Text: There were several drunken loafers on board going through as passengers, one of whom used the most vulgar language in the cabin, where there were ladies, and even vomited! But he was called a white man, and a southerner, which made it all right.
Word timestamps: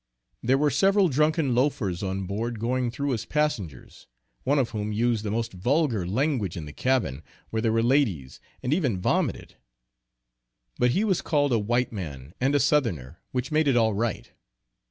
There 0.41 0.57
were 0.57 0.71
several 0.71 1.09
drunken 1.09 1.53
loafers 1.53 2.01
on 2.01 2.25
board 2.25 2.57
going 2.59 2.89
through 2.89 3.13
as 3.13 3.23
passengers, 3.25 4.07
one 4.43 4.57
of 4.57 4.71
whom 4.71 4.91
used 4.91 5.23
the 5.23 5.29
most 5.29 5.53
vulgar 5.53 6.07
language 6.07 6.57
in 6.57 6.65
the 6.65 6.73
cabin, 6.73 7.21
where 7.51 7.61
there 7.61 7.71
were 7.71 7.83
ladies, 7.83 8.39
and 8.63 8.73
even 8.73 8.99
vomited! 8.99 9.57
But 10.79 10.89
he 10.93 11.03
was 11.03 11.21
called 11.21 11.51
a 11.53 11.59
white 11.59 11.91
man, 11.91 12.33
and 12.41 12.55
a 12.55 12.59
southerner, 12.59 13.19
which 13.31 13.51
made 13.51 13.67
it 13.67 13.77
all 13.77 13.93
right. 13.93 14.31